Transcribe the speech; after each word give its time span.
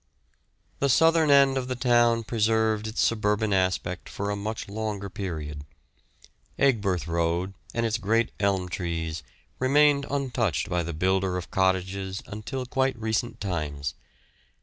The 0.79 0.89
southern 0.89 1.29
end 1.29 1.59
of 1.59 1.67
the 1.67 1.75
town 1.75 2.23
preserved 2.23 2.87
its 2.87 3.01
suburban 3.03 3.53
aspect 3.53 4.09
for 4.09 4.31
a 4.31 4.35
much 4.35 4.67
longer 4.67 5.11
period. 5.11 5.63
Aigburth 6.57 7.05
Road 7.05 7.53
and 7.71 7.85
its 7.85 7.99
great 7.99 8.31
elm 8.39 8.67
trees 8.67 9.21
remained 9.59 10.07
untouched 10.09 10.69
by 10.69 10.81
the 10.81 10.93
builder 10.93 11.37
of 11.37 11.51
cottages 11.51 12.23
until 12.25 12.65
quite 12.65 12.97
recent 12.97 13.39
times. 13.39 13.93